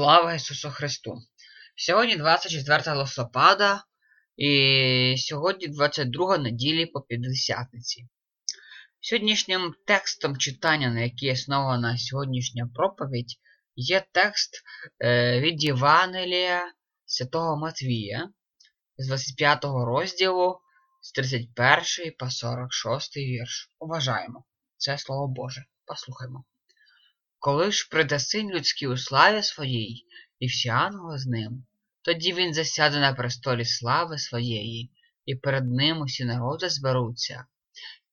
Слава 0.00 0.34
Ісусу 0.34 0.70
Христу! 0.70 1.22
Сьогодні 1.76 2.16
24 2.16 2.96
листопада 2.96 3.84
і 4.36 5.14
сьогодні 5.18 5.68
22 5.68 6.38
неділі 6.38 6.86
по 6.86 7.00
П'ятдесятниці. 7.00 8.08
Сьогоднішнім 9.00 9.74
текстом 9.86 10.36
читання, 10.36 10.90
на 10.90 11.00
який 11.00 11.32
основана 11.32 11.98
сьогоднішня 11.98 12.70
проповідь, 12.74 13.34
є 13.76 14.04
текст 14.12 14.62
е, 15.04 15.40
від 15.40 15.64
Євангелія 15.64 16.72
Святого 17.04 17.56
Матвія 17.56 18.30
з 18.98 19.06
25 19.06 19.64
розділу 19.64 20.60
з 21.00 21.12
31 21.12 21.84
по 22.18 22.30
46 22.30 23.16
вірш. 23.16 23.70
Уважаємо. 23.78 24.44
Це 24.76 24.98
Слово 24.98 25.28
Боже. 25.28 25.64
Послухаймо. 25.86 26.44
Коли 27.42 27.72
ж 27.72 27.88
прийде 27.90 28.18
син 28.18 28.50
людський 28.50 28.88
у 28.88 28.96
славі 28.96 29.42
своїй, 29.42 30.06
і 30.38 30.46
всі 30.46 30.68
ангели 30.68 31.18
з 31.18 31.26
ним, 31.26 31.66
тоді 32.02 32.32
він 32.32 32.54
засяде 32.54 33.00
на 33.00 33.14
престолі 33.14 33.64
слави 33.64 34.18
своєї, 34.18 34.90
і 35.24 35.34
перед 35.34 35.70
ним 35.70 36.00
усі 36.00 36.24
народи 36.24 36.68
зберуться, 36.68 37.46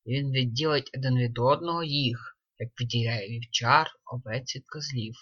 і 0.05 0.11
він 0.11 0.31
відділить 0.31 0.91
один 0.97 1.17
від 1.17 1.39
одного 1.39 1.83
їх, 1.83 2.37
як 2.59 2.69
відділяє 2.81 3.29
вівчар, 3.29 3.91
овець 4.05 4.55
від 4.55 4.63
козлів. 4.67 5.15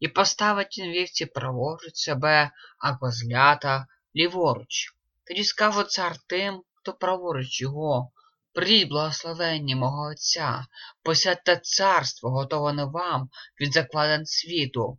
І 0.00 0.08
поставить 0.08 0.78
він 0.78 0.90
вівці 0.90 1.26
праворуч 1.26 1.94
себе, 1.94 2.50
а 2.78 2.96
козлята 2.96 3.86
ліворуч. 4.16 4.94
Тоді 5.26 5.44
скаже 5.44 5.84
цар 5.84 6.16
тим, 6.26 6.62
хто 6.74 6.92
праворуч 6.92 7.60
його, 7.60 8.12
Прийдіть, 8.54 8.88
благословенні 8.88 9.74
мого 9.74 10.10
Отця, 10.10 10.66
посядьте 11.02 11.60
царство, 11.62 12.30
готоване 12.30 12.84
вам 12.84 13.28
від 13.60 13.72
закладен 13.72 14.26
світу, 14.26 14.98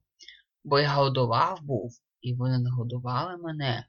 бо 0.64 0.80
я 0.80 0.94
годував 0.94 1.60
був, 1.62 1.92
і 2.22 2.34
ви 2.34 2.50
не 2.50 2.60
нагодували 2.60 3.38
мене, 3.38 3.88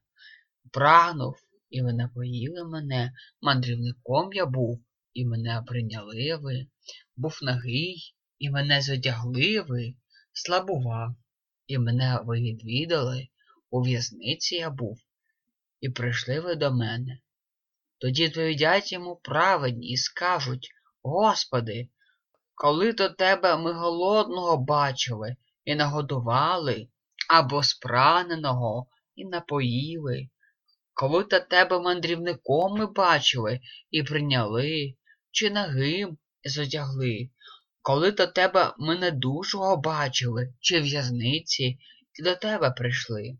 прагнув, 0.72 1.34
і 1.70 1.82
ви 1.82 1.92
напоїли 1.92 2.64
мене, 2.64 3.12
мандрівником 3.42 4.32
я 4.32 4.46
був, 4.46 4.84
і 5.12 5.24
мене 5.24 5.62
прийняли 5.66 6.36
ви, 6.36 6.66
був 7.16 7.38
нагий, 7.42 8.14
і 8.38 8.50
мене 8.50 8.82
зодягли 8.82 9.60
ви, 9.60 9.94
слабував, 10.32 11.14
і 11.66 11.78
мене 11.78 12.20
ви 12.24 12.40
відвідали, 12.40 13.28
у 13.70 13.82
в'язниці 13.82 14.54
я 14.54 14.70
був, 14.70 14.98
і 15.80 15.88
прийшли 15.90 16.40
ви 16.40 16.54
до 16.54 16.72
мене. 16.72 17.20
Тоді 18.04 18.24
відповідять 18.24 18.92
йому 18.92 19.16
праведні 19.16 19.88
і 19.88 19.96
скажуть 19.96 20.68
Господи, 21.02 21.88
коли 22.54 22.92
до 22.92 23.08
тебе 23.08 23.56
ми 23.56 23.72
голодного 23.72 24.56
бачили 24.56 25.36
і 25.64 25.74
нагодували, 25.74 26.88
або 27.30 27.62
спраненого 27.62 28.86
і 29.14 29.24
напоїли, 29.24 30.28
коли 30.94 31.24
до 31.24 31.40
тебе 31.40 31.80
мандрівником 31.80 32.78
ми 32.78 32.86
бачили 32.86 33.60
і 33.90 34.02
прийняли, 34.02 34.94
чи 35.30 35.50
нагим 35.50 36.18
і 36.42 36.48
зодягли, 36.48 37.30
коли 37.82 38.12
до 38.12 38.26
тебе 38.26 38.74
ми 38.78 38.98
недужого 38.98 39.76
бачили, 39.76 40.54
чи 40.60 40.80
в'язниці, 40.80 41.78
і 42.14 42.22
до 42.22 42.36
тебе 42.36 42.70
прийшли. 42.70 43.38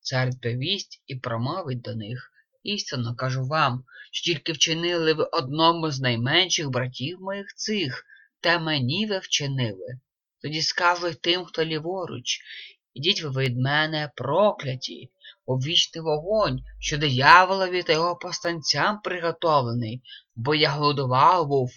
Цар 0.00 0.28
відповість 0.28 1.02
і 1.06 1.16
промовить 1.16 1.80
до 1.80 1.94
них. 1.94 2.32
Істинно 2.62 3.14
кажу 3.16 3.46
вам, 3.46 3.84
що 4.12 4.32
тільки 4.32 4.52
вчинили 4.52 5.12
ви 5.12 5.24
одному 5.24 5.90
з 5.90 6.00
найменших 6.00 6.70
братів 6.70 7.20
моїх 7.20 7.54
цих, 7.56 8.04
та 8.40 8.58
мені 8.58 9.06
ви 9.06 9.18
вчинили. 9.18 10.00
Тоді 10.42 10.62
скажу 10.62 11.14
тим, 11.14 11.44
хто 11.44 11.64
ліворуч, 11.64 12.40
ідіть 12.94 13.22
ви 13.22 13.44
від 13.44 13.58
мене, 13.58 14.10
прокляті, 14.16 15.10
у 15.46 15.56
вічний 15.56 16.02
вогонь, 16.02 16.60
що 16.78 16.98
дияволові 16.98 17.82
та 17.82 17.92
його 17.92 18.16
постанцям 18.16 19.00
приготовлений, 19.00 20.02
бо 20.36 20.54
я 20.54 20.70
голодував 20.70 21.46
був, 21.46 21.70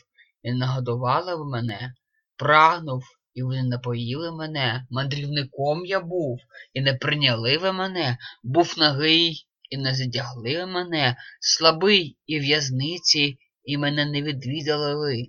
і 0.43 0.53
нагодували 0.53 1.35
ви 1.35 1.45
мене, 1.45 1.93
прагнув, 2.37 3.03
і 3.33 3.43
ви 3.43 3.55
не 3.55 3.63
напоїли 3.63 4.31
мене, 4.31 4.87
мандрівником 4.89 5.85
я 5.85 5.99
був, 5.99 6.39
і 6.73 6.81
не 6.81 6.93
прийняли 6.93 7.57
ви 7.57 7.71
мене, 7.71 8.17
був 8.43 8.75
нагий 8.77 9.47
і 9.71 9.77
не 9.77 9.95
задягли 9.95 10.65
мене, 10.65 11.17
слабий 11.39 12.17
і 12.25 12.39
в'язниці, 12.39 13.37
і 13.63 13.77
мене 13.77 14.05
не 14.05 14.21
відвідали 14.21 14.95
ви. 14.95 15.27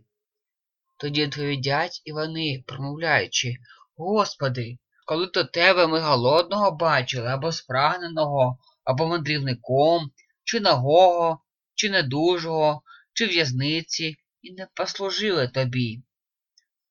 Тоді 0.99 1.23
відповідять 1.23 2.03
і 2.05 2.13
вони, 2.13 2.65
промовляючи, 2.67 3.57
Господи, 3.97 4.79
коли 5.07 5.27
до 5.27 5.45
тебе 5.45 5.87
ми 5.87 6.01
голодного 6.01 6.71
бачили, 6.71 7.27
або 7.27 7.53
спрагненого, 7.53 8.59
або 8.85 9.07
мандрівником, 9.07 10.11
чи 10.45 10.61
нагого, 10.61 11.43
чи 11.75 11.91
недужого, 11.91 12.83
чи 13.13 13.27
в'язниці, 13.27 14.17
і 14.43 14.53
не 14.53 14.69
послужили 14.75 15.49
тобі. 15.49 16.03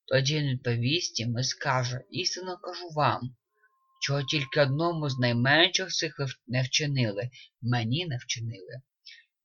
Тоді 0.06 0.38
він 0.38 0.48
відповість 0.48 1.20
і 1.20 1.44
скаже, 1.44 2.02
істинно 2.10 2.58
кажу 2.58 2.90
вам, 2.90 3.36
чого 4.02 4.24
тільки 4.24 4.62
одному 4.62 5.10
з 5.10 5.20
найменших 5.20 5.90
цих 5.90 6.16
не 6.48 6.62
вчинили, 6.62 7.30
мені 7.62 8.06
не 8.06 8.18
вчинили. 8.18 8.82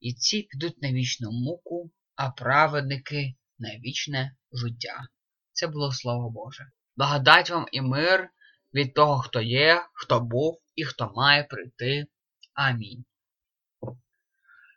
І 0.01 0.15
ці 0.15 0.43
підуть 0.43 0.83
на 0.83 0.93
вічну 0.93 1.33
муку, 1.33 1.91
а 2.15 2.31
праведники 2.31 3.35
на 3.59 3.69
вічне 3.69 4.37
життя. 4.53 5.09
Це 5.53 5.67
було 5.67 5.93
слово 5.93 6.31
Боже. 6.31 6.71
Благодать 6.97 7.51
вам 7.51 7.67
і 7.73 7.81
мир 7.81 8.31
від 8.75 8.95
того, 8.95 9.19
хто 9.19 9.41
є, 9.41 9.87
хто 9.93 10.21
був 10.21 10.61
і 10.75 10.85
хто 10.85 11.13
має 11.17 11.45
прийти. 11.45 12.07
Амінь. 12.55 13.05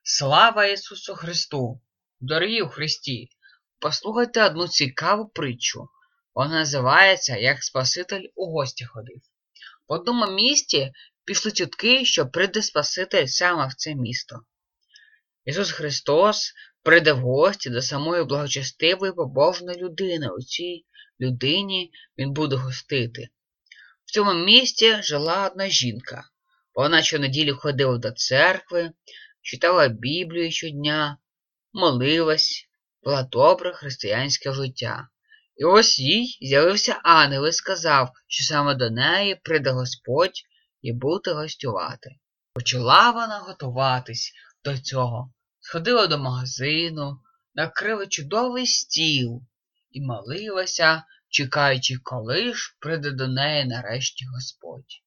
Слава 0.04 0.66
Ісусу 0.66 1.16
Христу! 1.16 1.82
Дорогі 2.20 2.62
у 2.62 2.68
Христі! 2.68 3.30
Послухайте 3.80 4.46
одну 4.46 4.68
цікаву 4.68 5.30
притчу. 5.30 5.90
Вона 6.36 6.54
називається 6.54 7.38
Як 7.38 7.64
Спаситель 7.64 8.28
у 8.36 8.52
гості 8.52 8.86
ходив. 8.86 9.22
В 9.90 9.94
одному 9.94 10.32
місті 10.32 10.92
пішли 11.26 11.52
чутки, 11.52 12.06
що 12.06 12.28
прийде 12.28 12.62
Спаситель 12.62 13.26
саме 13.26 13.68
в 13.68 13.74
це 13.74 13.96
місто. 13.96 14.40
Ісус 15.46 15.72
Христос 15.72 16.54
прийде 16.84 17.14
в 17.14 17.20
гості 17.20 17.70
до 17.70 17.82
самої 17.82 18.24
благочестивої 18.24 19.12
побожної 19.12 19.78
людини. 19.78 20.30
У 20.30 20.42
цій 20.42 20.86
людині 21.22 21.92
Він 22.18 22.34
буде 22.34 22.56
гостити. 22.56 23.30
В 24.06 24.12
цьому 24.12 24.34
місті 24.34 25.02
жила 25.02 25.48
одна 25.48 25.70
жінка. 25.70 26.24
Вона 26.76 27.02
щонеділі 27.02 27.52
ходила 27.52 27.98
до 27.98 28.12
церкви, 28.12 28.92
читала 29.42 29.88
Біблію 29.88 30.52
щодня, 30.52 31.18
молилась, 31.74 32.68
була 33.04 33.24
добре 33.24 33.74
християнське 33.74 34.54
життя. 34.54 35.08
І 35.60 35.64
ось 35.64 36.00
їй 36.00 36.38
з'явився 36.42 37.00
ангел 37.04 37.48
і 37.48 37.52
сказав, 37.52 38.12
що 38.28 38.44
саме 38.44 38.76
до 38.76 38.90
неї 38.90 39.36
прийде 39.36 39.72
Господь 39.72 40.42
і 40.82 40.94
буде 40.94 41.34
гостювати. 41.34 42.10
Почала 42.54 43.12
вона 43.12 43.40
готуватись 43.40 44.34
до 44.64 44.78
цього, 44.78 45.34
сходила 45.60 46.08
до 46.08 46.18
магазину, 46.18 47.20
накрила 47.56 48.08
чудовий 48.08 48.68
стіл 48.68 49.42
і 49.92 50.02
молилася, 50.02 51.04
чекаючи, 51.30 51.98
коли 52.04 52.54
ж 52.54 52.76
прийде 52.80 53.12
до 53.12 53.28
неї 53.28 53.66
нарешті 53.66 54.26
Господь. 54.26 55.02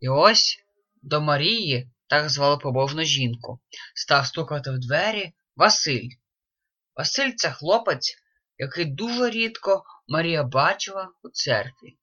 І 0.00 0.08
ось 0.08 0.58
до 1.02 1.20
Марії, 1.20 1.90
так 2.06 2.30
звали 2.30 2.56
побожну 2.56 3.04
жінку, 3.04 3.60
став 3.94 4.26
стукати 4.26 4.70
в 4.70 4.78
двері 4.78 5.32
Василь. 5.56 6.08
Василь 6.96 7.32
це 7.36 7.50
хлопець 7.50 8.16
який 8.60 8.84
дуже 8.84 9.30
рідко 9.30 9.84
Марія 10.08 10.42
бачила 10.42 11.08
у 11.22 11.28
церкві. 11.28 11.98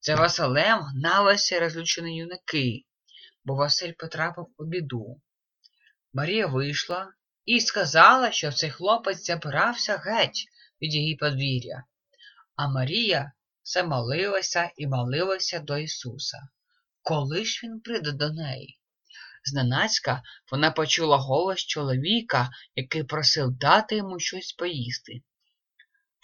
За 0.00 0.14
Василем 0.14 0.80
гналися 0.80 1.60
розлючені 1.60 2.16
юнаки, 2.16 2.84
бо 3.44 3.54
Василь 3.54 3.92
потрапив 3.98 4.46
у 4.58 4.64
біду. 4.64 5.20
Марія 6.12 6.46
вийшла 6.46 7.12
і 7.44 7.60
сказала, 7.60 8.32
що 8.32 8.52
цей 8.52 8.70
хлопець 8.70 9.26
забирався 9.26 9.96
геть 9.96 10.46
від 10.82 10.94
її 10.94 11.16
подвір'я. 11.16 11.84
А 12.56 12.68
Марія 12.68 13.32
все 13.62 13.82
молилася 13.82 14.70
і 14.76 14.86
молилася 14.86 15.58
до 15.58 15.78
Ісуса. 15.78 16.38
Коли 17.02 17.44
ж 17.44 17.60
він 17.64 17.80
прийде 17.80 18.12
до 18.12 18.32
неї? 18.32 18.78
Зненацька 19.44 20.22
вона 20.50 20.70
почула 20.70 21.16
голос 21.16 21.58
чоловіка, 21.58 22.50
який 22.74 23.04
просив 23.04 23.58
дати 23.58 23.96
йому 23.96 24.20
щось 24.20 24.52
поїсти. 24.52 25.22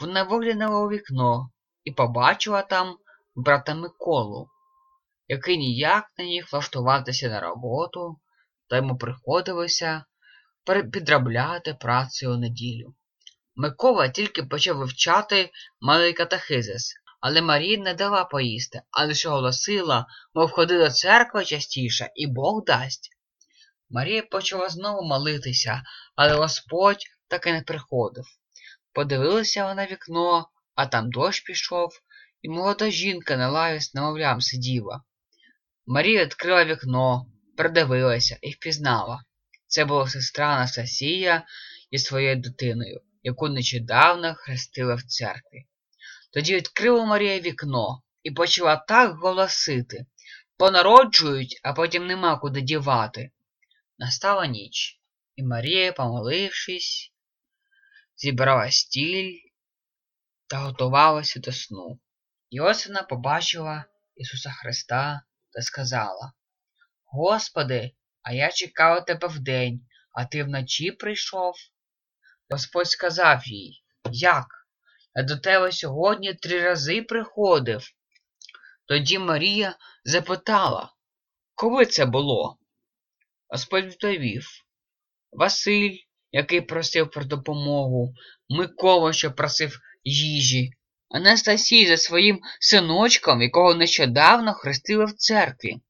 Вона 0.01 0.23
виглянула 0.23 0.79
у 0.79 0.89
вікно 0.89 1.51
і 1.85 1.93
побачила 1.93 2.63
там 2.63 2.97
брата 3.35 3.75
Миколу, 3.75 4.49
який 5.29 5.59
ніяк 5.59 6.05
не 6.19 6.25
міг 6.25 6.47
влаштуватися 6.53 7.29
на 7.29 7.41
роботу, 7.41 8.17
та 8.69 8.77
йому 8.77 8.99
приходилося 8.99 10.05
підробляти 10.93 11.75
працею 11.75 12.33
у 12.33 12.37
неділю. 12.37 12.95
Микола 13.57 14.09
тільки 14.09 14.43
почав 14.43 14.77
вивчати 14.77 15.51
малий 15.81 16.13
катахизис, 16.13 16.95
Але 17.21 17.43
Марія 17.43 17.79
не 17.79 17.95
дала 17.95 18.25
поїсти, 18.25 18.83
а 18.91 19.05
лише 19.05 19.29
голосила, 19.29 20.07
мов 20.35 20.51
ходи 20.51 20.79
до 20.79 20.91
церкви 20.91 21.45
частіше, 21.45 22.11
і 22.15 22.27
Бог 22.27 22.65
дасть. 22.65 23.11
Марія 23.91 24.23
почала 24.23 24.69
знову 24.69 25.09
молитися, 25.09 25.83
але 26.17 26.35
Господь 26.35 27.05
так 27.29 27.47
і 27.47 27.53
не 27.53 27.63
приходив. 27.63 28.25
Подивилася 28.93 29.65
вона 29.65 29.87
вікно, 29.87 30.49
а 30.75 30.87
там 30.87 31.11
дощ 31.11 31.41
пішов, 31.41 31.91
і 32.43 32.49
молода 32.49 32.91
жінка 32.91 33.37
на 33.37 33.49
лаві 33.49 33.79
немовлям 33.95 34.41
сиділа. 34.41 35.03
Марія 35.87 36.25
відкрила 36.25 36.65
вікно, 36.65 37.27
придивилася 37.57 38.39
і 38.43 38.51
впізнала. 38.51 39.25
Це 39.67 39.85
була 39.85 40.09
сестра 40.09 40.47
Анастасія 40.47 41.47
із 41.91 42.05
своєю 42.05 42.37
дитиною, 42.37 43.01
яку 43.23 43.49
нещодавно 43.49 44.35
хрестила 44.35 44.95
в 44.95 45.03
церкві. 45.03 45.67
Тоді 46.33 46.55
відкрила 46.55 47.05
Марія 47.05 47.41
вікно 47.41 48.03
і 48.23 48.31
почала 48.31 48.77
так 48.77 49.17
голосити 49.17 50.07
понароджують, 50.61 51.61
а 51.63 51.73
потім 51.73 52.07
нема 52.07 52.37
куди 52.37 52.61
дівати. 52.61 53.31
Настала 53.99 54.47
ніч, 54.47 55.01
і 55.37 55.43
Марія, 55.43 55.93
помолившись, 55.93 57.13
зібрала 58.23 58.71
стіль 58.71 59.39
та 60.47 60.59
готувалася 60.59 61.41
до 61.41 61.53
сну. 61.53 62.01
І 62.51 62.61
ось 62.61 62.87
вона 62.87 63.03
побачила 63.03 63.85
Ісуса 64.17 64.51
Христа 64.51 65.23
та 65.53 65.63
сказала 65.63 66.33
Господи, 67.05 67.95
а 68.23 68.33
я 68.33 68.51
чекала 68.51 69.01
тебе 69.01 69.29
вдень, 69.29 69.87
а 70.13 70.25
ти 70.25 70.45
вночі 70.45 70.93
прийшов. 70.93 71.55
Господь 72.51 72.91
сказав 72.91 73.47
їй, 73.47 73.85
Як? 74.11 74.47
Я 75.15 75.23
до 75.23 75.37
тебе 75.37 75.73
сьогодні 75.73 76.35
три 76.35 76.63
рази 76.63 77.03
приходив. 77.03 77.85
Тоді 78.87 79.19
Марія 79.19 79.79
запитала, 80.05 80.93
коли 81.55 81.87
це 81.87 82.07
було? 82.07 82.59
Господь 83.49 83.85
відповів 83.85 84.49
Василь, 85.33 85.99
який 86.33 86.61
просив 86.61 87.11
про 87.11 87.25
допомогу, 87.25 88.15
Микола, 88.49 89.13
що 89.13 89.33
просив 89.33 89.81
їжі, 90.05 90.73
Анастасій 91.09 91.87
за 91.87 91.97
своїм 91.97 92.41
синочком, 92.61 93.43
якого 93.43 93.75
нещодавно 93.75 94.55
хрестили 94.55 95.05
в 95.05 95.13
церкві, 95.13 95.81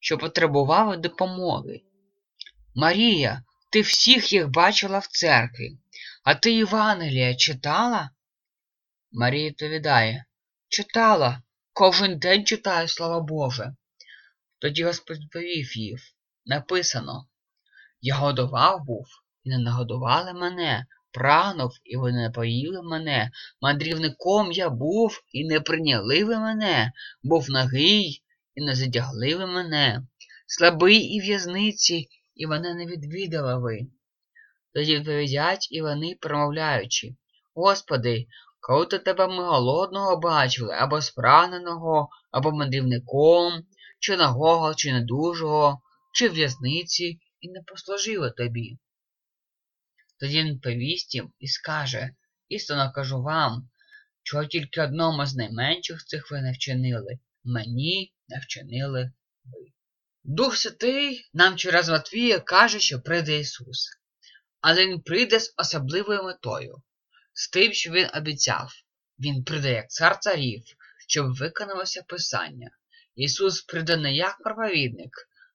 що 0.00 0.18
потребували 0.18 0.96
допомоги. 0.96 1.80
Марія, 2.74 3.42
ти 3.70 3.80
всіх 3.80 4.32
їх 4.32 4.48
бачила 4.48 4.98
в 4.98 5.06
церкві, 5.06 5.78
а 6.24 6.34
ти 6.34 6.52
Євангелія 6.52 7.34
читала? 7.34 8.10
Марія 9.12 9.48
відповідає. 9.48 10.24
Читала, 10.68 11.42
кожен 11.72 12.18
день 12.18 12.44
читаю, 12.44 12.88
слава 12.88 13.20
Боже. 13.20 13.74
Тоді 14.58 14.84
Господь 14.84 15.18
відповів 15.18 15.76
їй 15.76 15.96
написано. 16.46 17.26
Я 18.00 18.14
годував 18.14 18.84
був, 18.84 19.06
і 19.46 19.48
не 19.48 19.58
нагодували 19.58 20.32
мене, 20.32 20.86
прагнув, 21.12 21.70
і 21.84 21.96
ви 21.96 22.12
не 22.12 22.30
поїли 22.30 22.82
мене, 22.82 23.30
мандрівником 23.62 24.52
я 24.52 24.70
був, 24.70 25.22
і 25.32 25.44
не 25.44 25.60
прийняли 25.60 26.24
ви 26.24 26.38
мене, 26.38 26.92
був 27.22 27.50
нагий, 27.50 28.22
і 28.54 28.64
не 28.64 28.74
задягли 28.74 29.34
ви 29.34 29.46
мене, 29.46 30.02
слабий 30.46 30.98
і 30.98 31.20
в'язниці, 31.20 32.08
і 32.34 32.46
мене 32.46 32.74
не 32.74 32.86
відвідали 32.86 33.58
ви. 33.58 33.80
Тоді 34.74 34.96
відповідять 34.96 35.68
і 35.70 35.82
вони, 35.82 36.16
промовляючи 36.20 37.14
Господи, 37.54 38.26
коли 38.60 38.86
тебе 38.86 39.28
ми 39.28 39.44
голодного 39.44 40.16
бачили, 40.16 40.74
або 40.74 41.02
спраненого, 41.02 42.08
або 42.30 42.52
мандрівником, 42.52 43.52
чи 44.00 44.16
нагого, 44.16 44.74
чи 44.74 44.92
недужого, 44.92 45.80
чи 46.12 46.28
в'язниці, 46.28 47.18
і 47.40 47.48
не 47.48 47.62
послужили 47.62 48.30
тобі. 48.30 48.78
Тоді 50.18 50.42
він 50.42 50.60
повість 50.60 51.14
їм 51.14 51.32
і 51.38 51.48
скаже 51.48 52.10
істинно 52.48 52.92
кажу 52.92 53.22
вам, 53.22 53.68
чого 54.22 54.44
тільки 54.44 54.80
одному 54.80 55.26
з 55.26 55.34
найменших 55.34 56.04
цих 56.04 56.30
ви 56.30 56.42
не 56.42 56.52
вчинили, 56.52 57.18
мені 57.44 58.14
не 58.28 58.38
вчинили 58.38 59.12
ви. 59.44 59.72
Дух 60.24 60.56
Святий 60.56 61.28
нам 61.32 61.56
через 61.56 61.88
Матвія 61.88 62.40
каже, 62.40 62.80
що 62.80 63.00
прийде 63.00 63.40
Ісус, 63.40 63.88
але 64.60 64.86
Він 64.86 65.00
прийде 65.00 65.40
з 65.40 65.54
особливою 65.56 66.22
метою, 66.22 66.82
з 67.32 67.48
тим, 67.48 67.72
що 67.72 67.90
Він 67.90 68.08
обіцяв. 68.14 68.72
Він 69.18 69.44
прийде 69.44 69.72
як 69.72 69.90
цар 69.90 70.18
царів, 70.18 70.62
щоб 71.08 71.36
виконалося 71.36 72.02
Писання. 72.02 72.70
Ісус 73.14 73.62
прийде 73.62 73.96
не 73.96 74.16
як 74.16 74.42
проповідник, 74.42 75.10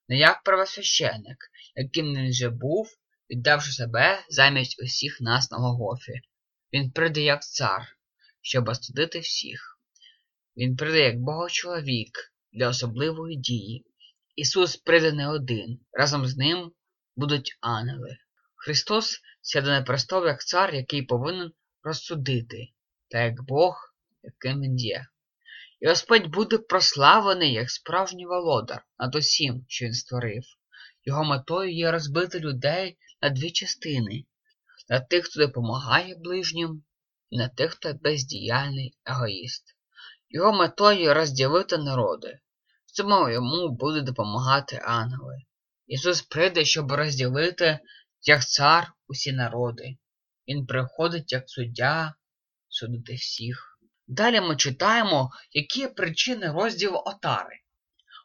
не 0.07 0.17
як 0.17 0.43
правосвященник, 0.43 1.37
яким 1.75 2.05
він 2.05 2.29
вже 2.29 2.49
був, 2.49 2.97
віддавши 3.31 3.71
себе 3.71 4.25
замість 4.29 4.81
усіх 4.81 5.21
нас 5.21 5.51
на 5.51 5.57
Голгофі. 5.57 6.21
Він 6.73 6.91
прийде 6.91 7.21
як 7.21 7.43
цар, 7.43 7.97
щоб 8.41 8.69
остудити 8.69 9.19
всіх. 9.19 9.79
Він 10.57 10.75
прийде 10.75 10.99
як 10.99 11.19
Богочоловік 11.19 12.33
для 12.53 12.67
особливої 12.67 13.37
дії. 13.37 13.85
Ісус 14.35 14.75
прийде 14.75 15.11
не 15.11 15.29
один, 15.29 15.79
разом 15.91 16.25
з 16.25 16.37
ним 16.37 16.71
будуть 17.15 17.57
ангели. 17.61 18.17
Христос 18.55 19.21
сяде 19.41 19.69
на 19.69 19.81
престол 19.81 20.25
як 20.25 20.45
цар, 20.45 20.75
який 20.75 21.01
повинен 21.01 21.51
розсудити, 21.83 22.67
та 23.09 23.19
як 23.19 23.43
Бог, 23.43 23.95
яким 24.23 24.61
він 24.61 24.79
є. 24.79 25.05
І 25.79 25.87
Господь 25.87 26.27
буде 26.27 26.57
прославлений 26.57 27.53
як 27.53 27.71
справжній 27.71 28.25
володар 28.25 28.85
над 28.99 29.15
усім, 29.15 29.65
що 29.67 29.85
він 29.85 29.93
створив. 29.93 30.43
Його 31.05 31.23
метою 31.23 31.71
є 31.71 31.91
розбити 31.91 32.39
людей 32.39 32.97
на 33.21 33.29
дві 33.29 33.51
частини 33.51 34.25
на 34.91 34.99
тих, 34.99 35.25
хто 35.25 35.39
допомагає 35.39 36.15
ближнім, 36.15 36.83
і 37.29 37.37
на 37.37 37.47
тих, 37.47 37.71
хто 37.71 37.93
бездіяльний 37.93 38.97
егоїст. 39.05 39.63
Його 40.29 40.53
метою 40.53 41.13
розділити 41.13 41.77
народи. 41.77 42.39
В 42.85 42.91
цьому 42.91 43.29
йому 43.29 43.69
будуть 43.69 44.03
допомагати 44.03 44.81
ангели. 44.83 45.37
Ісус 45.87 46.21
прийде, 46.21 46.65
щоб 46.65 46.91
розділити 46.91 47.79
як 48.21 48.47
цар 48.47 48.93
усі 49.07 49.31
народи. 49.33 49.97
Він 50.47 50.65
приходить 50.65 51.31
як 51.31 51.49
суддя 51.49 52.15
судити 52.69 53.13
всіх. 53.13 53.79
Далі 54.07 54.41
ми 54.41 54.55
читаємо, 54.55 55.31
які 55.51 55.87
причини 55.87 56.51
розділу 56.51 57.03
отари. 57.05 57.55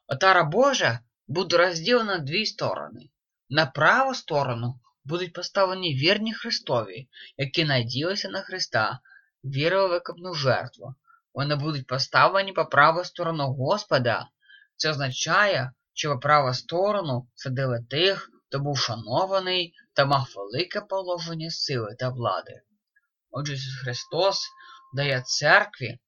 Отара 0.06 0.44
Божа 0.44 1.00
буде 1.28 1.56
розділена 1.56 2.18
на 2.18 2.24
дві 2.24 2.46
сторони. 2.46 3.10
На 3.48 3.66
праву 3.66 4.14
сторону 4.14 4.80
будуть 5.06 5.32
поставлені 5.32 5.94
вірні 5.94 6.34
Христові, 6.34 7.08
які 7.36 7.64
наділися 7.64 8.28
на 8.28 8.40
Христа, 8.40 9.00
вірили 9.44 9.86
в 9.86 9.90
викупну 9.90 10.34
жертву. 10.34 10.94
Вони 11.34 11.56
будуть 11.56 11.86
поставлені 11.86 12.52
по 12.52 12.66
праву 12.66 13.04
сторону 13.04 13.54
Господа. 13.54 14.28
Це 14.76 14.90
означає, 14.90 15.72
що 15.94 16.14
по 16.14 16.20
праву 16.20 16.54
сторону 16.54 17.28
садили 17.34 17.86
тих, 17.90 18.30
хто 18.48 18.58
був 18.58 18.78
шанований 18.78 19.74
та 19.92 20.04
мав 20.04 20.32
велике 20.36 20.80
положення 20.80 21.50
сили 21.50 21.96
та 21.98 22.08
влади. 22.08 22.60
Отже, 23.30 23.54
Ісус 23.54 23.80
Христос 23.82 24.48
дає 24.94 25.22
церкві, 25.26 25.98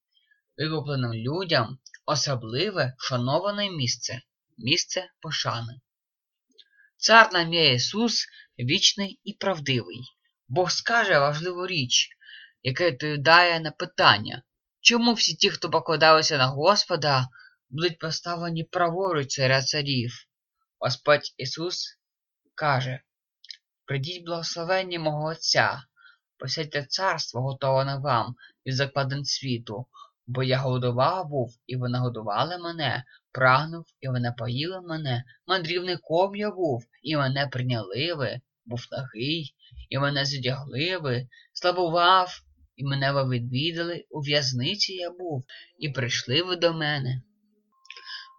викупленим 0.56 1.14
людям 1.14 1.78
особливе 2.06 2.94
шановане 2.98 3.70
місце, 3.70 4.22
місце 4.58 5.10
пошани. 5.20 5.80
Цар 7.00 7.32
нам 7.32 7.54
є 7.54 7.74
Ісус 7.74 8.26
вічний 8.58 9.20
і 9.24 9.32
правдивий. 9.32 10.00
Бог 10.48 10.70
скаже 10.70 11.18
важливу 11.18 11.66
річ, 11.66 12.08
яка 12.62 12.86
відповідає 12.86 13.60
на 13.60 13.70
питання, 13.70 14.42
чому 14.80 15.12
всі 15.12 15.34
ті, 15.34 15.50
хто 15.50 15.70
покладалися 15.70 16.38
на 16.38 16.46
Господа, 16.46 17.28
будуть 17.70 17.98
поставлені 17.98 18.64
праворуч 18.64 19.34
царя 19.34 19.62
царів. 19.62 20.12
Господь 20.78 21.34
Ісус 21.36 21.98
каже 22.54 23.00
Придіть 23.84 24.24
благословення 24.24 24.98
мого 24.98 25.28
Отця, 25.28 25.82
посядьте 26.38 26.84
царство, 26.84 27.40
готоване 27.40 27.96
вам 27.96 28.34
від 28.66 28.76
закладин 28.76 29.24
світу, 29.24 29.86
бо 30.28 30.42
я 30.42 30.58
голодував 30.58 31.28
був, 31.28 31.50
і 31.66 31.76
ви 31.76 31.88
нагодували 31.88 32.58
мене, 32.58 33.04
прагнув, 33.32 33.84
і 34.00 34.08
ви 34.08 34.20
напоїли 34.20 34.80
мене, 34.80 35.24
мандрівником 35.46 36.36
я 36.36 36.50
був, 36.50 36.84
і 37.02 37.16
мене 37.16 37.46
прийняли 37.46 38.14
ви, 38.14 38.40
був 38.66 38.86
нагий, 38.92 39.54
і 39.88 39.98
мене 39.98 40.24
задягли 40.24 40.96
ви, 40.96 41.28
слабував, 41.52 42.40
і 42.76 42.84
мене 42.84 43.12
ви 43.12 43.28
відвідали, 43.28 44.04
у 44.10 44.20
в'язниці 44.20 44.92
я 44.92 45.10
був, 45.10 45.44
і 45.78 45.88
прийшли 45.88 46.42
ви 46.42 46.56
до 46.56 46.72
мене. 46.74 47.22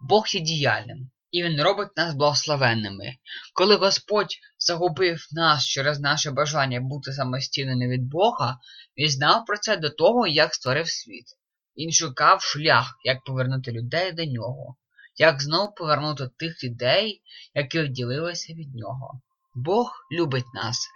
Бог 0.08 0.26
є 0.28 0.40
діяльним, 0.40 1.10
і 1.30 1.42
Він 1.42 1.62
робить 1.62 1.96
нас 1.96 2.14
благословенними. 2.14 3.14
Коли 3.54 3.76
Господь 3.76 4.36
загубив 4.58 5.26
нас 5.32 5.66
через 5.66 6.00
наше 6.00 6.30
бажання 6.30 6.80
бути 6.80 7.12
самостійними 7.12 7.88
від 7.88 8.08
Бога, 8.08 8.58
Він 8.98 9.08
знав 9.10 9.44
про 9.44 9.58
це 9.58 9.76
до 9.76 9.90
того, 9.90 10.26
як 10.26 10.54
створив 10.54 10.88
світ. 10.88 11.39
Він 11.76 11.92
шукав 11.92 12.42
шлях, 12.42 12.98
як 13.04 13.24
повернути 13.24 13.72
людей 13.72 14.12
до 14.12 14.24
нього, 14.24 14.76
як 15.16 15.42
знов 15.42 15.74
повернути 15.74 16.28
тих 16.36 16.64
людей, 16.64 17.22
які 17.54 17.80
відділилися 17.80 18.52
від 18.52 18.74
нього. 18.74 19.20
Бог 19.54 19.92
любить 20.12 20.54
нас, 20.54 20.88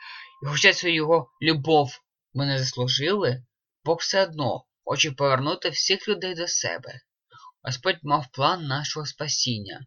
і 0.42 0.46
хоча 0.46 0.72
цю 0.72 0.88
його 0.88 1.30
любов 1.42 2.00
ми 2.34 2.46
не 2.46 2.58
заслужили, 2.58 3.44
Бог 3.84 3.96
все 4.00 4.22
одно 4.22 4.64
хоче 4.84 5.12
повернути 5.12 5.70
всіх 5.70 6.08
людей 6.08 6.34
до 6.34 6.48
себе. 6.48 7.00
Господь 7.62 7.98
мав 8.02 8.26
план 8.32 8.66
нашого 8.66 9.06
спасіння, 9.06 9.86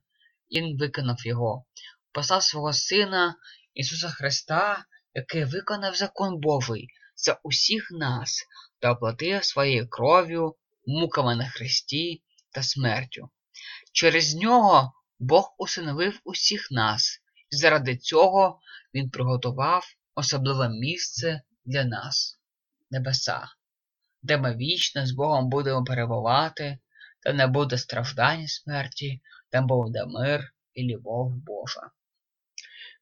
Він 0.52 0.78
виконав 0.78 1.28
його, 1.28 1.66
послав 2.12 2.44
свого 2.44 2.74
Сина 2.74 3.36
Ісуса 3.74 4.10
Христа, 4.10 4.86
який 5.14 5.46
виконав 5.46 5.96
закон 5.96 6.40
Божий 6.40 6.88
за 7.16 7.40
усіх 7.44 7.92
нас 7.92 8.44
та 8.80 8.92
оплатив 8.92 9.44
своєю 9.44 9.90
кров'ю, 9.90 10.56
муками 10.88 11.36
на 11.36 11.50
Христі 11.50 12.24
та 12.52 12.64
смертю. 12.64 13.30
Через 13.94 14.36
нього 14.36 14.94
Бог 15.20 15.56
усиновив 15.58 16.20
усіх 16.24 16.72
нас, 16.72 17.20
і 17.50 17.56
заради 17.56 17.98
цього 17.98 18.60
Він 18.94 19.10
приготував 19.10 19.86
особливе 20.16 20.70
місце 20.70 21.42
для 21.66 21.84
нас, 21.84 22.40
небеса, 22.92 23.48
де 24.24 24.38
ми 24.38 24.56
вічно 24.56 25.08
з 25.08 25.12
Богом 25.12 25.50
будемо 25.50 25.84
перебувати, 25.84 26.80
та 27.24 27.34
не 27.34 27.48
буде 27.48 27.78
страждань 27.78 28.48
смерті, 28.48 29.22
там 29.50 29.68
буде 29.68 30.06
мир 30.06 30.54
і 30.74 30.84
любов 30.84 31.36
Божа. 31.36 31.82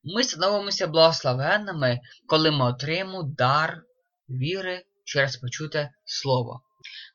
Ми 0.04 0.24
становимося 0.24 0.88
благословенними, 0.88 2.00
коли 2.28 2.52
ми 2.52 2.66
отримуємо 2.66 3.24
дар 3.24 3.84
віри 4.30 4.86
через 5.04 5.38
почуте 5.38 5.92
Слово. 6.06 6.62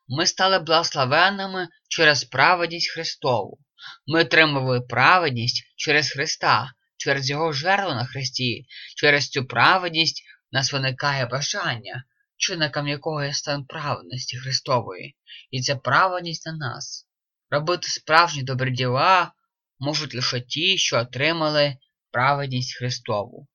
Ми 0.07 0.27
стали 0.27 0.59
благословенними 0.59 1.67
через 1.89 2.23
праведність 2.23 2.91
Христову. 2.91 3.59
Ми 4.07 4.21
отримали 4.21 4.81
праведність 4.81 5.63
через 5.75 6.11
Христа, 6.11 6.73
через 6.97 7.29
Його 7.29 7.53
жертву 7.53 7.93
на 7.93 8.05
Христі, 8.05 8.65
через 8.95 9.29
цю 9.29 9.45
праведність 9.45 10.23
нас 10.51 10.73
виникає 10.73 11.25
бажання, 11.25 12.03
чинником 12.37 12.87
якого 12.87 13.23
є 13.23 13.33
стан 13.33 13.65
праведності 13.65 14.37
Христової, 14.37 15.15
і 15.51 15.61
це 15.61 15.75
праведність 15.75 16.45
на 16.45 16.53
нас. 16.53 17.07
Робити 17.49 17.87
справжні 17.87 18.43
добрі 18.43 18.71
діла 18.71 19.31
можуть 19.79 20.15
лише 20.15 20.41
ті, 20.41 20.77
що 20.77 20.97
отримали 20.99 21.77
праведність 22.11 22.77
Христову. 22.77 23.47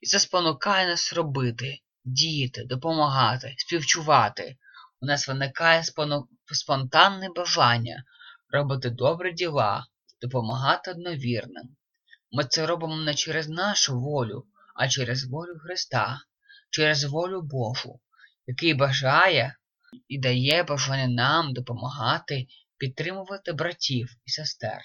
І 0.00 0.06
це 0.06 0.20
спонукає 0.20 0.86
нас 0.86 1.12
робити, 1.12 1.78
діяти, 2.04 2.64
допомагати, 2.64 3.54
співчувати. 3.58 4.56
У 5.00 5.06
нас 5.06 5.28
виникає 5.28 5.82
спонтанне 6.52 7.28
бажання 7.36 8.04
робити 8.50 8.90
добрі 8.90 9.32
діла, 9.32 9.86
допомагати 10.22 10.90
одновірним. 10.90 11.76
Ми 12.32 12.44
це 12.44 12.66
робимо 12.66 12.96
не 12.96 13.14
через 13.14 13.48
нашу 13.48 14.00
волю, 14.00 14.46
а 14.74 14.88
через 14.88 15.24
волю 15.24 15.58
Христа, 15.58 16.20
через 16.70 17.04
волю 17.04 17.42
Божу, 17.42 18.00
який 18.46 18.74
бажає 18.74 19.56
і 20.08 20.18
дає 20.18 20.62
бажання 20.62 21.08
нам 21.08 21.52
допомагати, 21.52 22.46
підтримувати 22.78 23.52
братів 23.52 24.16
і 24.24 24.30
сестер. 24.30 24.80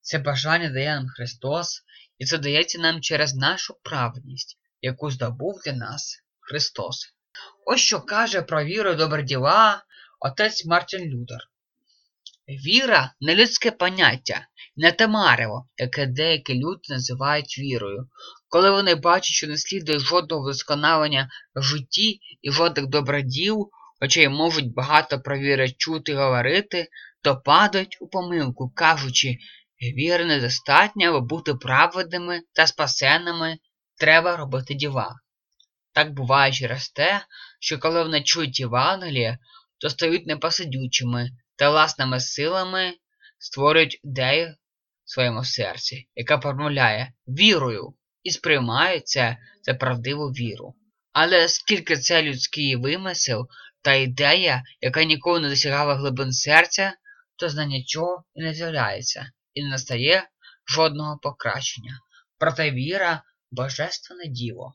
Це 0.00 0.18
бажання 0.18 0.70
дає 0.70 0.94
нам 0.94 1.08
Христос, 1.08 1.82
і 2.18 2.24
це 2.24 2.38
дається 2.38 2.78
нам 2.78 3.00
через 3.00 3.34
нашу 3.34 3.74
праведність, 3.82 4.58
яку 4.80 5.10
здобув 5.10 5.60
для 5.64 5.72
нас 5.72 6.22
Христос. 6.40 7.14
Ось 7.66 7.80
що 7.80 8.00
каже 8.00 8.42
про 8.42 8.64
віру 8.64 8.90
і 8.90 8.96
добрі 8.96 9.22
діла 9.22 9.82
отець 10.20 10.66
Мартін 10.66 11.00
Лютер. 11.00 11.38
Віра 12.48 13.14
не 13.20 13.34
людське 13.34 13.70
поняття, 13.70 14.46
не 14.76 14.92
те 14.92 15.06
марево, 15.06 15.68
яке 15.76 16.06
деякі 16.06 16.54
люди 16.54 16.80
називають 16.88 17.58
вірою, 17.58 18.08
коли 18.48 18.70
вони 18.70 18.94
бачать, 18.94 19.34
що 19.34 19.46
не 19.46 19.56
слідує 19.56 19.98
жодного 19.98 20.42
вдосконалення 20.42 21.30
в 21.54 21.62
житті 21.62 22.20
і 22.42 22.52
жодних 22.52 22.86
доброділ, 22.86 23.70
хоча 24.00 24.20
й 24.20 24.28
можуть 24.28 24.74
багато 24.74 25.20
про 25.20 25.38
віри 25.38 25.70
чути 25.70 26.12
і 26.12 26.14
говорити, 26.14 26.88
то 27.22 27.40
падають 27.40 27.98
у 28.00 28.08
помилку, 28.08 28.72
кажучи, 28.74 29.36
віри 29.96 30.24
недостатньо, 30.24 31.08
аби 31.08 31.20
бути 31.20 31.54
праведними 31.54 32.40
та 32.52 32.66
спасенними, 32.66 33.58
треба 33.96 34.36
робити 34.36 34.74
діла. 34.74 35.16
Так 35.92 36.12
буває 36.12 36.52
через 36.52 36.88
те, 36.88 37.26
що 37.60 37.78
коли 37.78 38.02
вони 38.02 38.22
чують 38.22 38.60
Євангеліє, 38.60 39.38
то 39.78 39.90
стають 39.90 40.26
непосидючими 40.26 41.30
та 41.56 41.70
власними 41.70 42.20
силами 42.20 42.94
створюють 43.38 44.00
ідею 44.04 44.54
в 45.04 45.10
своєму 45.10 45.44
серці, 45.44 46.08
яка 46.14 46.38
промовляє 46.38 47.12
вірою 47.28 47.94
і 48.22 48.30
сприймають 48.30 49.08
це 49.08 49.36
за 49.62 49.74
правдиву 49.74 50.28
віру. 50.28 50.74
Але 51.12 51.48
скільки 51.48 51.96
це 51.96 52.22
людський 52.22 52.76
вимисел 52.76 53.48
та 53.82 53.94
ідея, 53.94 54.62
яка 54.80 55.04
ніколи 55.04 55.40
не 55.40 55.48
досягала 55.48 55.94
глибин 55.94 56.32
серця, 56.32 56.92
то 57.36 57.48
знання 57.48 57.76
нічого 57.76 58.24
і 58.34 58.42
не 58.42 58.54
з'являється, 58.54 59.30
і 59.54 59.62
не 59.62 59.68
настає 59.68 60.28
жодного 60.66 61.18
покращення. 61.18 62.00
Проте 62.38 62.70
віра 62.70 63.22
божественне 63.50 64.26
діло, 64.26 64.74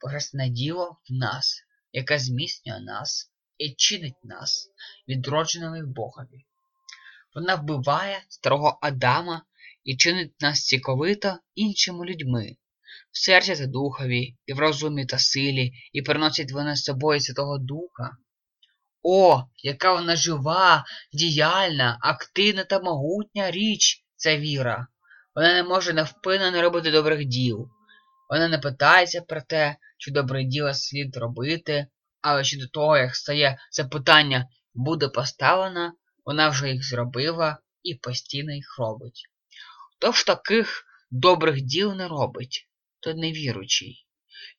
божественне 0.00 0.48
діло 0.48 0.96
в 1.10 1.12
нас, 1.12 1.62
яке 1.92 2.18
зміцнює 2.18 2.80
нас 2.80 3.30
і 3.58 3.70
чинить 3.70 4.24
нас, 4.24 4.70
відродженими 5.08 5.84
в 5.84 5.86
Богові. 5.86 6.44
Вона 7.34 7.54
вбиває 7.54 8.22
старого 8.28 8.78
Адама 8.82 9.42
і 9.84 9.96
чинить 9.96 10.40
нас 10.40 10.60
цікавито 10.60 11.38
іншими 11.54 12.06
людьми, 12.06 12.56
в 13.12 13.18
серці 13.18 13.56
та 13.56 13.66
духові, 13.66 14.36
і 14.46 14.52
в 14.52 14.58
розумі 14.58 15.06
та 15.06 15.18
силі, 15.18 15.72
і 15.92 16.02
приносить 16.02 16.52
вона 16.52 16.76
з 16.76 16.84
собою 16.84 17.20
Святого 17.20 17.58
Духа. 17.58 18.16
О, 19.02 19.44
яка 19.56 19.92
вона 19.92 20.16
жива, 20.16 20.84
діяльна, 21.12 21.98
активна 22.00 22.64
та 22.64 22.80
могутня 22.80 23.50
річ 23.50 24.04
ця 24.16 24.36
віра. 24.36 24.86
Вона 25.34 25.54
не 25.54 25.62
може 25.62 25.92
навпинно 25.92 26.50
не 26.50 26.62
робити 26.62 26.90
добрих 26.90 27.24
діл. 27.24 27.68
Вона 28.30 28.48
не 28.48 28.58
питається 28.58 29.20
про 29.20 29.40
те, 29.40 29.76
чи 29.98 30.10
добре 30.10 30.44
діло 30.44 30.74
слід 30.74 31.16
робити, 31.16 31.86
але 32.20 32.44
ще 32.44 32.58
до 32.58 32.68
того, 32.68 32.96
як 32.96 33.16
стає 33.16 33.58
запитання 33.70 34.48
буде 34.74 35.08
поставлено, 35.08 35.92
вона 36.24 36.48
вже 36.48 36.70
їх 36.70 36.88
зробила 36.88 37.58
і 37.82 37.94
постійно 37.94 38.52
їх 38.52 38.78
робить. 38.78 39.22
Хто 39.96 40.12
ж 40.12 40.26
таких 40.26 40.84
добрих 41.10 41.60
діл 41.60 41.94
не 41.94 42.08
робить, 42.08 42.68
то 43.00 43.14
невіручий. 43.14 44.06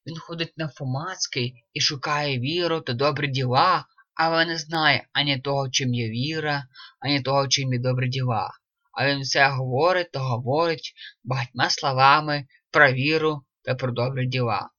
Він 0.06 0.18
ходить 0.18 0.58
на 0.58 0.68
Фомацький 0.68 1.66
і 1.74 1.82
шукає 1.82 2.40
віру 2.40 2.82
та 2.82 2.94
добрі 2.94 3.28
діла, 3.28 3.86
але 4.14 4.46
не 4.46 4.58
знає 4.58 5.08
ані 5.14 5.40
того, 5.40 5.70
чим 5.70 5.94
є 5.94 6.10
віра, 6.10 6.64
ані 7.00 7.22
того, 7.22 7.48
чим 7.48 7.74
є 7.74 7.80
добрі 7.80 8.10
діла. 8.10 8.52
А 8.92 9.08
він 9.08 9.22
все 9.22 9.50
говорить 9.50 10.12
та 10.12 10.20
говорить 10.20 10.94
багатьма 11.24 11.70
словами 11.70 12.48
про 12.72 12.92
віру 12.92 13.42
та 13.64 13.76
про 13.76 13.92
добрі 13.92 14.28
діла. 14.28 14.70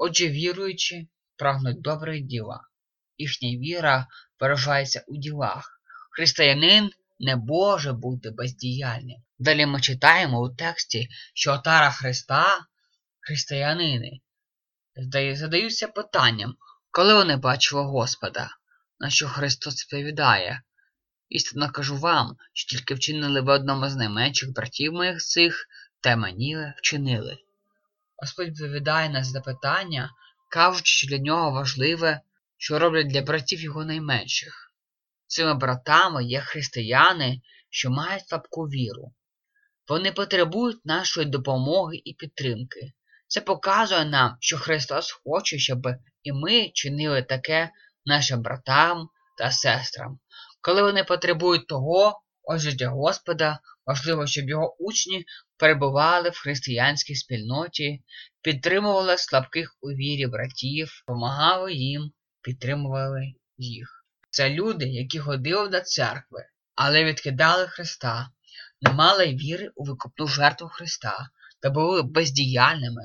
Отже, 0.00 0.28
віруючи, 0.28 1.06
прагнуть 1.36 1.80
добрих 1.80 2.22
діла. 2.22 2.60
Їхня 3.16 3.48
віра 3.48 4.06
виражається 4.40 5.04
у 5.06 5.16
ділах. 5.16 5.80
Християнин 6.10 6.90
не 7.18 7.36
може 7.36 7.92
бути 7.92 8.30
бездіяльним. 8.30 9.22
Далі 9.38 9.66
ми 9.66 9.80
читаємо 9.80 10.40
у 10.40 10.54
тексті, 10.54 11.08
що 11.34 11.52
отара 11.52 11.90
Христа, 11.90 12.66
християнини, 13.20 14.20
задаються 15.34 15.88
питанням, 15.88 16.54
коли 16.90 17.14
вони 17.14 17.36
бачили 17.36 17.82
Господа, 17.82 18.50
на 18.98 19.10
що 19.10 19.28
Христос 19.28 19.84
відповідає. 19.84 20.62
Істинно 21.28 21.70
кажу 21.70 21.96
вам, 21.96 22.36
що 22.52 22.76
тільки 22.76 22.94
вчинили 22.94 23.40
в 23.40 23.48
одному 23.48 23.88
з 23.88 23.96
найменших 23.96 24.52
братів 24.52 24.92
моїх 24.92 25.18
цих, 25.18 25.66
та 26.00 26.16
мені 26.16 26.56
вчинили. 26.76 27.38
Господь 28.18 28.48
відповідає 28.48 29.08
на 29.08 29.24
запитання, 29.24 30.10
кажучи, 30.48 30.92
що 30.92 31.08
для 31.08 31.18
нього 31.18 31.50
важливе, 31.50 32.20
що 32.56 32.78
роблять 32.78 33.06
для 33.06 33.22
братів 33.22 33.60
його 33.60 33.84
найменших. 33.84 34.72
Цими 35.26 35.54
братами 35.54 36.24
є 36.24 36.40
християни, 36.40 37.40
що 37.70 37.90
мають 37.90 38.28
слабку 38.28 38.62
віру. 38.64 39.12
Вони 39.88 40.12
потребують 40.12 40.86
нашої 40.86 41.26
допомоги 41.26 42.00
і 42.04 42.14
підтримки. 42.14 42.92
Це 43.26 43.40
показує 43.40 44.04
нам, 44.04 44.36
що 44.40 44.58
Христос 44.58 45.12
хоче, 45.12 45.58
щоб 45.58 45.86
і 46.22 46.32
ми 46.32 46.70
чинили 46.74 47.22
таке 47.22 47.70
нашим 48.06 48.42
братам 48.42 49.08
та 49.38 49.50
сестрам. 49.50 50.18
Коли 50.60 50.82
вони 50.82 51.04
потребують 51.04 51.66
того, 51.66 52.20
отже 52.48 52.72
для 52.72 52.88
Господа, 52.88 53.60
важливо, 53.86 54.26
щоб 54.26 54.48
його 54.48 54.76
учні 54.78 55.24
перебували 55.56 56.30
в 56.30 56.38
християнській 56.38 57.14
спільноті, 57.14 58.02
підтримували 58.42 59.18
слабких 59.18 59.76
у 59.80 59.88
вірі 59.88 60.26
братів, 60.26 61.02
допомагали 61.06 61.72
їм, 61.72 62.12
підтримували 62.42 63.32
їх. 63.56 64.04
Це 64.30 64.50
люди, 64.50 64.86
які 64.88 65.18
ходили 65.18 65.68
до 65.68 65.80
церкви, 65.80 66.44
але 66.74 67.04
відкидали 67.04 67.66
Христа, 67.66 68.28
не 68.80 68.92
мали 68.92 69.26
віри 69.26 69.70
у 69.74 69.84
викупну 69.84 70.26
жертву 70.26 70.68
Христа 70.68 71.28
та 71.60 71.70
були 71.70 72.02
бездіяльними. 72.02 73.02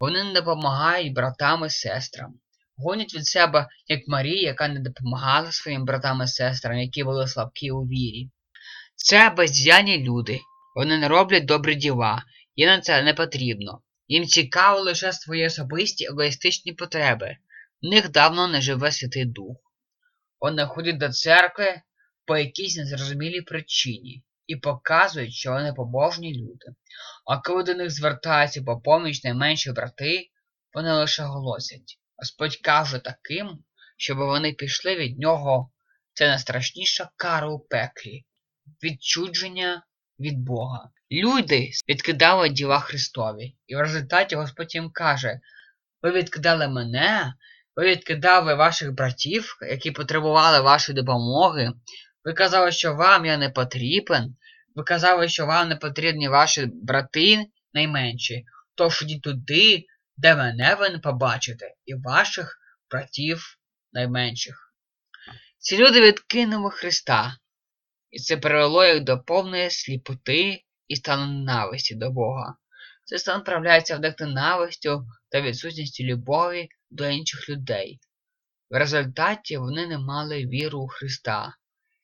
Вони 0.00 0.24
не 0.24 0.32
допомагають 0.32 1.14
братам 1.14 1.64
і 1.64 1.70
сестрам, 1.70 2.34
гонять 2.76 3.14
від 3.14 3.26
себе, 3.26 3.68
як 3.86 4.00
Марія, 4.08 4.42
яка 4.42 4.68
не 4.68 4.80
допомагала 4.80 5.52
своїм 5.52 5.84
братам 5.84 6.22
і 6.22 6.26
сестрам, 6.26 6.78
які 6.78 7.04
були 7.04 7.28
слабкі 7.28 7.70
у 7.70 7.82
вірі. 7.82 8.30
Це 8.96 9.30
бездіяльні 9.30 9.98
люди. 9.98 10.40
Вони 10.74 10.98
не 10.98 11.08
роблять 11.08 11.44
добрі 11.44 11.74
діла, 11.74 12.24
їм 12.56 12.68
на 12.68 12.80
це 12.80 13.02
не 13.02 13.14
потрібно. 13.14 13.82
Їм 14.08 14.24
цікаво 14.24 14.80
лише 14.80 15.12
свої 15.12 15.46
особисті 15.46 16.04
егоїстичні 16.04 16.72
потреби. 16.72 17.36
В 17.82 17.86
них 17.86 18.10
давно 18.10 18.48
не 18.48 18.60
живе 18.60 18.92
Святий 18.92 19.24
Дух. 19.24 19.56
Вони 20.40 20.66
ходять 20.66 20.98
до 20.98 21.08
церкви 21.08 21.80
по 22.26 22.36
якійсь 22.36 22.76
незрозумілій 22.76 23.42
причині 23.42 24.24
і 24.46 24.56
показують, 24.56 25.32
що 25.32 25.52
вони 25.52 25.72
побожні 25.72 26.34
люди. 26.34 26.66
А 27.26 27.40
коли 27.40 27.62
до 27.62 27.74
них 27.74 27.90
звертаються 27.90 28.62
по 28.62 28.80
поміч 28.80 29.24
найменші 29.24 29.72
брати, 29.72 30.30
вони 30.74 30.92
лише 30.92 31.22
голосять. 31.22 31.98
Господь 32.16 32.56
каже 32.56 32.98
таким, 32.98 33.64
щоб 33.96 34.18
вони 34.18 34.52
пішли 34.52 34.96
від 34.96 35.18
нього. 35.18 35.70
Це 36.12 36.28
найстрашніша 36.28 37.10
кара 37.16 37.48
у 37.48 37.58
пеклі, 37.58 38.24
відчудження 38.82 39.82
від 40.20 40.38
Бога. 40.38 40.90
Люди 41.12 41.70
відкидали 41.88 42.48
діла 42.48 42.80
Христові, 42.80 43.56
і 43.66 43.76
в 43.76 43.80
результаті 43.80 44.36
Господь 44.36 44.74
їм 44.74 44.90
каже: 44.90 45.40
ви 46.02 46.10
відкидали 46.10 46.68
мене, 46.68 47.34
ви 47.76 47.84
відкидали 47.84 48.54
ваших 48.54 48.92
братів, 48.92 49.56
які 49.70 49.90
потребували 49.90 50.60
вашої 50.60 50.96
допомоги. 50.96 51.72
Ви 52.24 52.32
казали, 52.32 52.72
що 52.72 52.94
вам 52.94 53.24
я 53.24 53.36
не 53.36 53.50
потрібен. 53.50 54.36
Ви 54.74 54.82
казали, 54.82 55.28
що 55.28 55.46
вам 55.46 55.68
не 55.68 55.76
потрібні 55.76 56.28
ваші 56.28 56.66
брати 56.66 57.46
найменші. 57.74 58.44
Тож 58.74 59.02
ідіть 59.02 59.22
туди, 59.22 59.86
де 60.16 60.34
мене 60.34 60.74
ви 60.74 60.90
не 60.90 60.98
побачите, 60.98 61.74
і 61.84 61.94
ваших 61.94 62.58
братів 62.90 63.58
найменших. 63.92 64.74
Ці 65.58 65.78
люди 65.78 66.00
відкинули 66.00 66.70
Христа, 66.70 67.36
і 68.16 68.18
це 68.18 68.36
привело 68.36 68.84
їх 68.84 69.04
до 69.04 69.18
повної 69.18 69.70
сліпоти 69.70 70.64
і 70.88 70.96
стану 70.96 71.26
ненависті 71.26 71.94
до 71.94 72.10
Бога. 72.10 72.56
Цей 73.04 73.18
стан 73.18 73.44
проявляється 73.44 73.96
в 73.96 74.00
них 74.00 74.14
ненавистю 74.20 75.06
та 75.28 75.40
відсутністю 75.40 76.04
любові 76.04 76.68
до 76.90 77.08
інших 77.08 77.48
людей. 77.48 78.00
В 78.70 78.78
результаті 78.78 79.56
вони 79.56 79.86
не 79.86 79.98
мали 79.98 80.46
віру 80.46 80.80
у 80.80 80.88
Христа. 80.88 81.56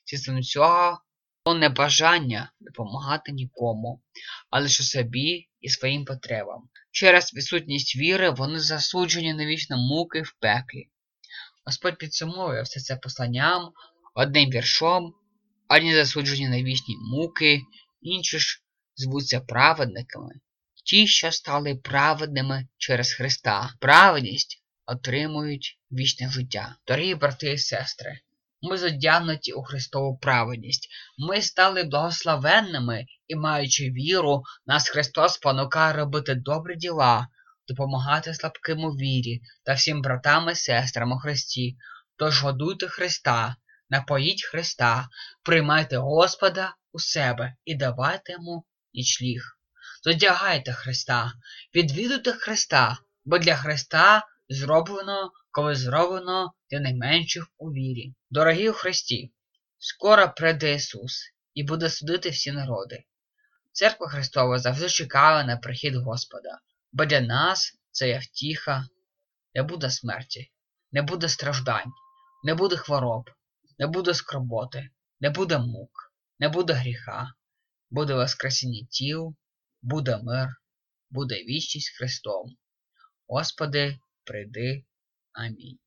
Цістом 0.05 0.43
цього 0.43 1.01
було 1.45 1.59
небажання 1.59 2.53
допомагати 2.61 3.33
нікому, 3.33 4.03
а 4.51 4.61
лише 4.61 4.83
собі 4.83 5.49
і 5.61 5.69
своїм 5.69 6.05
потребам. 6.05 6.69
Через 6.91 7.35
відсутність 7.35 7.97
віри 7.97 8.31
вони 8.31 8.61
засуджені 8.61 9.35
на 9.35 9.47
вічно 9.47 9.77
муки 9.77 10.23
в 10.23 10.33
пеклі. 10.41 10.89
Господь 11.65 11.99
підсумовує 11.99 12.63
все 12.63 12.81
це 12.81 12.97
посланням 12.97 13.73
одним 14.15 14.51
віршом, 14.51 15.15
одні 15.77 15.95
засуджені 15.95 16.49
на 16.49 16.63
вічні 16.63 16.97
муки, 16.97 17.61
інші 18.01 18.39
ж 18.39 18.63
звуться 18.97 19.41
праведниками. 19.41 20.35
Ті, 20.85 21.07
що 21.07 21.33
стали 21.33 21.75
праведними 21.75 22.69
через 22.79 23.13
Христа. 23.13 23.75
Праведність 23.81 24.63
отримують 24.87 25.79
вічне 25.93 26.31
життя. 26.31 26.77
Дорогі 26.87 27.15
брати 27.15 27.53
і 27.53 27.59
сестри, 27.59 28.21
ми 28.63 28.79
задягнуті 28.79 29.53
у 29.53 29.63
Христову 29.63 30.19
праведність. 30.19 30.89
Ми 31.19 31.43
стали 31.43 31.85
благословенними 31.85 33.07
і, 33.29 33.37
маючи 33.37 33.85
віру, 33.85 34.43
нас 34.67 34.89
Христос 34.89 35.35
спонукає 35.35 35.93
робити 35.93 36.35
добрі 36.35 36.77
діла, 36.77 37.29
допомагати 37.69 38.35
слабким 38.35 38.85
у 38.85 38.91
вірі 38.91 39.41
та 39.65 39.75
всім 39.75 40.03
братам 40.03 40.49
і 40.51 40.55
сестрам 40.55 41.13
у 41.13 41.19
Христі. 41.19 41.77
Тож 42.17 42.43
годуйте 42.43 42.89
Христа, 42.89 43.57
напоїть 43.93 44.45
Христа, 44.45 45.09
приймайте 45.43 45.97
Господа 45.97 46.77
у 46.93 46.99
себе 46.99 47.55
і 47.65 47.75
давайте 47.75 48.33
йому 48.33 48.65
нічліг. 48.95 49.43
Зодягайте 50.05 50.73
Христа, 50.73 51.33
відвідуйте 51.75 52.33
Христа, 52.33 52.99
бо 53.25 53.39
для 53.39 53.57
Христа 53.57 54.27
зроблено, 54.49 55.31
коли 55.51 55.75
зроблено 55.75 56.53
для 56.71 56.81
найменших 56.81 57.47
у 57.59 57.73
вірі. 57.73 58.15
Дорогі 58.31 58.69
у 58.69 58.73
Христі, 58.73 59.33
скоро 59.79 60.33
прийде 60.37 60.75
Ісус 60.75 61.33
і 61.55 61.63
буде 61.63 61.91
судити 61.91 62.31
всі 62.31 62.53
народи. 62.53 63.05
Церква 63.73 64.09
Христова 64.09 64.59
завжди 64.59 64.89
чекала 64.89 65.45
на 65.45 65.57
прихід 65.57 65.95
Господа, 65.95 66.59
бо 66.93 67.05
для 67.05 67.21
нас 67.21 67.73
це 67.91 68.09
є 68.09 68.19
втіха, 68.19 68.87
не 69.55 69.63
буде 69.63 69.91
смерті, 69.91 70.53
не 70.93 71.03
буде 71.03 71.29
страждань, 71.29 71.93
не 72.45 72.55
буде 72.55 72.77
хвороб, 72.77 73.31
не 73.79 73.87
буде 73.87 74.15
скорботи, 74.15 74.91
не 75.21 75.31
буде 75.31 75.59
мук, 75.59 76.13
не 76.39 76.49
буде 76.49 76.73
гріха, 76.73 77.35
буде 77.91 78.15
воскресіння 78.15 78.87
тіл, 78.91 79.37
буде 79.83 80.19
мир, 80.23 80.49
буде 81.11 81.35
вічність 81.35 81.97
Христом. 81.97 82.57
Господи, 83.27 83.99
прийди. 84.25 84.85
Амінь. 85.33 85.79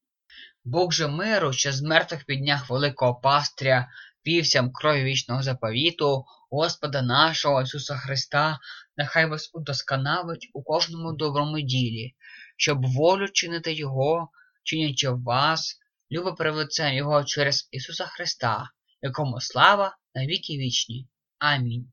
Бог 0.64 0.92
же 0.92 1.08
миру, 1.08 1.54
що 1.54 1.72
з 1.72 1.82
мертвих 1.82 2.26
підняв 2.26 2.66
великого 2.70 3.16
пастря, 3.16 3.90
вівцям 4.28 4.72
крові 4.72 5.04
вічного 5.04 5.44
заповіту, 5.44 6.26
Господа 6.50 7.02
нашого 7.02 7.62
Ісуса 7.62 7.96
Христа, 7.96 8.60
нехай 8.98 9.26
вас 9.26 9.50
удосконалить 9.54 10.50
у 10.54 10.64
кожному 10.64 11.14
доброму 11.14 11.60
ділі, 11.60 12.16
щоб 12.58 12.86
волю 12.86 13.28
чинити 13.30 13.74
Його, 13.74 14.30
чинячи 14.64 15.10
вас, 15.10 15.80
любо 16.12 16.36
привлицем 16.36 16.94
Його 16.94 17.24
через 17.24 17.70
Ісуса 17.72 18.06
Христа, 18.06 18.70
якому 19.02 19.42
слава 19.42 19.98
на 20.16 20.26
віки 20.26 20.58
вічні. 20.58 21.08
Амінь. 21.40 21.92